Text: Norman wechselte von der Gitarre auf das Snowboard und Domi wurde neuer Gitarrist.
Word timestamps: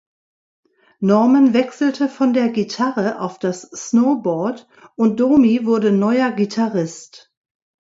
Norman 0.99 1.53
wechselte 1.53 2.09
von 2.09 2.33
der 2.33 2.49
Gitarre 2.49 3.19
auf 3.19 3.37
das 3.37 3.61
Snowboard 3.61 4.67
und 4.95 5.19
Domi 5.19 5.63
wurde 5.67 5.91
neuer 5.91 6.31
Gitarrist. 6.31 7.31